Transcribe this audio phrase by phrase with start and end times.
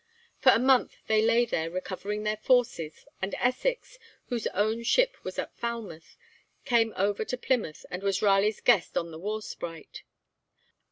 [0.39, 5.37] For a month they lay there, recovering their forces, and Essex, whose own ship was
[5.37, 6.17] at Falmouth,
[6.65, 10.01] came over to Plymouth and was Raleigh's guest on the 'War Sprite.'